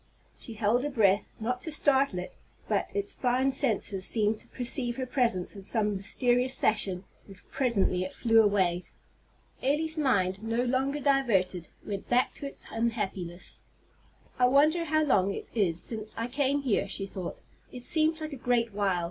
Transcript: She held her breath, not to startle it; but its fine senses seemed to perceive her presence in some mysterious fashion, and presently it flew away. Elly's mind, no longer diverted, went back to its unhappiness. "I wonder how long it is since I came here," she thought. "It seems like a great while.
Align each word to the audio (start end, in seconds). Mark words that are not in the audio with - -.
She 0.39 0.55
held 0.55 0.81
her 0.81 0.89
breath, 0.89 1.31
not 1.39 1.61
to 1.61 1.71
startle 1.71 2.17
it; 2.17 2.35
but 2.67 2.89
its 2.95 3.13
fine 3.13 3.51
senses 3.51 4.03
seemed 4.03 4.39
to 4.39 4.47
perceive 4.47 4.97
her 4.97 5.05
presence 5.05 5.55
in 5.55 5.63
some 5.63 5.95
mysterious 5.95 6.59
fashion, 6.59 7.03
and 7.27 7.37
presently 7.51 8.03
it 8.03 8.11
flew 8.11 8.41
away. 8.41 8.83
Elly's 9.61 9.99
mind, 9.99 10.41
no 10.43 10.65
longer 10.65 10.99
diverted, 10.99 11.67
went 11.85 12.09
back 12.09 12.33
to 12.33 12.47
its 12.47 12.65
unhappiness. 12.71 13.59
"I 14.39 14.47
wonder 14.47 14.85
how 14.85 15.03
long 15.05 15.35
it 15.35 15.49
is 15.53 15.79
since 15.79 16.15
I 16.17 16.25
came 16.25 16.63
here," 16.63 16.87
she 16.87 17.05
thought. 17.05 17.41
"It 17.71 17.85
seems 17.85 18.21
like 18.21 18.33
a 18.33 18.37
great 18.37 18.73
while. 18.73 18.99